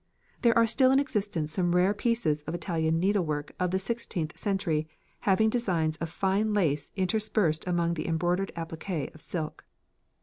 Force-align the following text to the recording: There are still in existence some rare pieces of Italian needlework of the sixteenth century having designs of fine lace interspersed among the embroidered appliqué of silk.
There 0.41 0.57
are 0.57 0.65
still 0.65 0.89
in 0.89 0.99
existence 0.99 1.51
some 1.53 1.75
rare 1.75 1.93
pieces 1.93 2.41
of 2.47 2.55
Italian 2.55 2.99
needlework 2.99 3.53
of 3.59 3.69
the 3.69 3.77
sixteenth 3.77 4.35
century 4.35 4.87
having 5.29 5.51
designs 5.51 5.95
of 5.97 6.09
fine 6.09 6.55
lace 6.55 6.91
interspersed 6.95 7.67
among 7.67 7.93
the 7.93 8.07
embroidered 8.07 8.51
appliqué 8.55 9.13
of 9.13 9.21
silk. 9.21 9.63